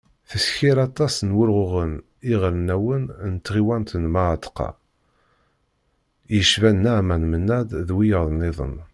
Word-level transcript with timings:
Tessker 0.29 0.77
aṭas 0.87 1.15
n 1.27 1.29
wulɣuɣen 1.37 1.93
iɣelnawen 2.33 3.03
n 3.31 3.33
tɣiwant 3.45 3.91
n 4.01 4.03
Mεatqa, 4.13 4.69
yecban 6.35 6.77
Naɛman 6.83 7.23
Menad 7.31 7.69
d 7.87 7.89
wiyaḍ-nniḍen. 7.95 8.75